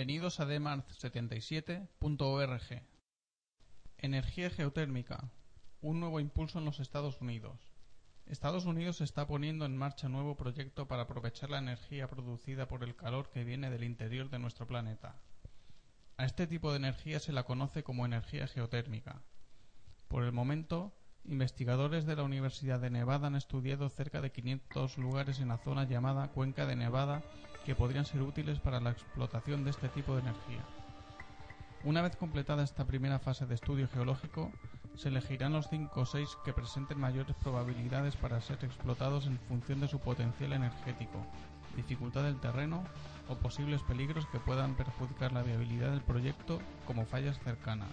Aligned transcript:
Bienvenidos 0.00 0.40
a 0.40 0.46
demart77.org. 0.46 2.82
Energía 3.98 4.48
geotérmica. 4.48 5.30
Un 5.82 6.00
nuevo 6.00 6.20
impulso 6.20 6.58
en 6.58 6.64
los 6.64 6.80
Estados 6.80 7.20
Unidos. 7.20 7.60
Estados 8.24 8.64
Unidos 8.64 9.02
está 9.02 9.26
poniendo 9.26 9.66
en 9.66 9.76
marcha 9.76 10.06
un 10.06 10.14
nuevo 10.14 10.38
proyecto 10.38 10.88
para 10.88 11.02
aprovechar 11.02 11.50
la 11.50 11.58
energía 11.58 12.08
producida 12.08 12.66
por 12.66 12.82
el 12.82 12.96
calor 12.96 13.28
que 13.28 13.44
viene 13.44 13.68
del 13.68 13.84
interior 13.84 14.30
de 14.30 14.38
nuestro 14.38 14.66
planeta. 14.66 15.20
A 16.16 16.24
este 16.24 16.46
tipo 16.46 16.70
de 16.70 16.78
energía 16.78 17.20
se 17.20 17.34
la 17.34 17.42
conoce 17.42 17.82
como 17.82 18.06
energía 18.06 18.46
geotérmica. 18.46 19.20
Por 20.08 20.24
el 20.24 20.32
momento, 20.32 20.94
investigadores 21.24 22.06
de 22.06 22.16
la 22.16 22.22
Universidad 22.22 22.80
de 22.80 22.90
Nevada 22.90 23.28
han 23.28 23.36
estudiado 23.36 23.88
cerca 23.88 24.20
de 24.20 24.32
500 24.32 24.98
lugares 24.98 25.40
en 25.40 25.48
la 25.48 25.58
zona 25.58 25.84
llamada 25.84 26.28
Cuenca 26.28 26.66
de 26.66 26.76
Nevada 26.76 27.22
que 27.64 27.74
podrían 27.74 28.06
ser 28.06 28.22
útiles 28.22 28.58
para 28.58 28.80
la 28.80 28.90
explotación 28.90 29.64
de 29.64 29.70
este 29.70 29.88
tipo 29.88 30.14
de 30.14 30.22
energía. 30.22 30.64
Una 31.84 32.02
vez 32.02 32.16
completada 32.16 32.62
esta 32.62 32.86
primera 32.86 33.18
fase 33.18 33.46
de 33.46 33.54
estudio 33.54 33.88
geológico, 33.88 34.52
se 34.96 35.08
elegirán 35.08 35.52
los 35.52 35.68
5 35.68 36.00
o 36.00 36.04
6 36.04 36.28
que 36.44 36.52
presenten 36.52 36.98
mayores 36.98 37.34
probabilidades 37.36 38.16
para 38.16 38.40
ser 38.40 38.58
explotados 38.62 39.26
en 39.26 39.38
función 39.48 39.80
de 39.80 39.88
su 39.88 39.98
potencial 39.98 40.52
energético, 40.52 41.24
dificultad 41.76 42.24
del 42.24 42.40
terreno 42.40 42.84
o 43.28 43.36
posibles 43.36 43.82
peligros 43.82 44.26
que 44.26 44.40
puedan 44.40 44.74
perjudicar 44.74 45.32
la 45.32 45.42
viabilidad 45.42 45.90
del 45.90 46.02
proyecto 46.02 46.60
como 46.86 47.06
fallas 47.06 47.38
cercanas. 47.40 47.88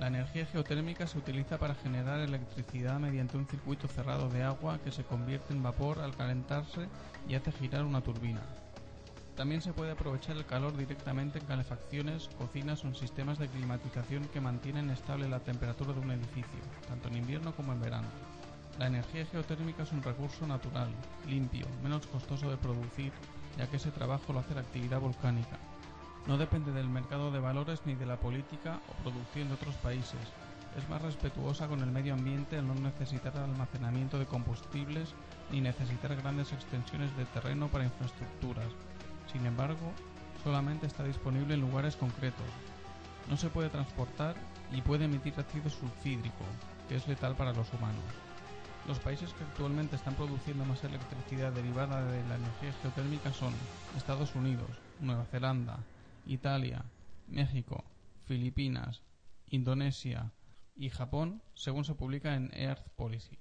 La 0.00 0.06
energía 0.06 0.46
geotérmica 0.46 1.06
se 1.06 1.18
utiliza 1.18 1.58
para 1.58 1.74
generar 1.74 2.20
electricidad 2.20 2.98
mediante 2.98 3.36
un 3.36 3.46
circuito 3.46 3.86
cerrado 3.86 4.30
de 4.30 4.42
agua 4.42 4.78
que 4.82 4.92
se 4.92 5.04
convierte 5.04 5.52
en 5.52 5.62
vapor 5.62 5.98
al 5.98 6.16
calentarse 6.16 6.88
y 7.28 7.34
hace 7.34 7.52
girar 7.52 7.84
una 7.84 8.00
turbina. 8.00 8.40
También 9.36 9.60
se 9.60 9.74
puede 9.74 9.90
aprovechar 9.90 10.38
el 10.38 10.46
calor 10.46 10.74
directamente 10.74 11.38
en 11.38 11.44
calefacciones, 11.44 12.30
cocinas 12.38 12.82
o 12.82 12.88
en 12.88 12.94
sistemas 12.94 13.38
de 13.38 13.48
climatización 13.48 14.24
que 14.32 14.40
mantienen 14.40 14.88
estable 14.88 15.28
la 15.28 15.40
temperatura 15.40 15.92
de 15.92 16.00
un 16.00 16.12
edificio, 16.12 16.60
tanto 16.88 17.08
en 17.08 17.18
invierno 17.18 17.54
como 17.54 17.74
en 17.74 17.82
verano. 17.82 18.08
La 18.78 18.86
energía 18.86 19.26
geotérmica 19.26 19.82
es 19.82 19.92
un 19.92 20.02
recurso 20.02 20.46
natural, 20.46 20.88
limpio, 21.28 21.66
menos 21.82 22.06
costoso 22.06 22.50
de 22.50 22.56
producir, 22.56 23.12
ya 23.58 23.66
que 23.66 23.76
ese 23.76 23.90
trabajo 23.90 24.32
lo 24.32 24.38
hace 24.38 24.54
la 24.54 24.62
actividad 24.62 24.98
volcánica, 24.98 25.58
no 26.26 26.38
depende 26.38 26.72
del 26.72 26.88
mercado 26.88 27.30
de 27.30 27.40
valores 27.40 27.80
ni 27.86 27.94
de 27.94 28.06
la 28.06 28.16
política 28.16 28.80
o 28.88 29.02
producción 29.02 29.48
de 29.48 29.54
otros 29.54 29.74
países. 29.76 30.20
Es 30.76 30.88
más 30.88 31.02
respetuosa 31.02 31.66
con 31.66 31.80
el 31.80 31.90
medio 31.90 32.14
ambiente 32.14 32.58
al 32.58 32.66
no 32.66 32.74
necesitar 32.74 33.36
almacenamiento 33.36 34.18
de 34.18 34.26
combustibles 34.26 35.14
ni 35.50 35.60
necesitar 35.60 36.14
grandes 36.16 36.52
extensiones 36.52 37.16
de 37.16 37.24
terreno 37.26 37.68
para 37.68 37.84
infraestructuras. 37.84 38.68
Sin 39.32 39.44
embargo, 39.46 39.92
solamente 40.44 40.86
está 40.86 41.02
disponible 41.02 41.54
en 41.54 41.60
lugares 41.60 41.96
concretos. 41.96 42.46
No 43.28 43.36
se 43.36 43.48
puede 43.48 43.68
transportar 43.68 44.36
y 44.72 44.80
puede 44.82 45.06
emitir 45.06 45.34
ácido 45.36 45.70
sulfídrico, 45.70 46.44
que 46.88 46.96
es 46.96 47.08
letal 47.08 47.34
para 47.34 47.52
los 47.52 47.72
humanos. 47.72 48.04
Los 48.86 48.98
países 48.98 49.32
que 49.34 49.44
actualmente 49.44 49.96
están 49.96 50.14
produciendo 50.14 50.64
más 50.64 50.82
electricidad 50.84 51.52
derivada 51.52 52.02
de 52.04 52.22
la 52.28 52.36
energía 52.36 52.72
geotérmica 52.82 53.32
son 53.32 53.52
Estados 53.96 54.34
Unidos, 54.34 54.70
Nueva 55.00 55.24
Zelanda, 55.26 55.78
Italia, 56.24 56.84
México, 57.26 57.84
Filipinas, 58.24 59.02
Indonesia 59.46 60.32
y 60.74 60.90
Japón, 60.90 61.42
según 61.54 61.84
se 61.84 61.94
publica 61.94 62.34
en 62.34 62.50
Earth 62.54 62.88
Policy. 62.96 63.38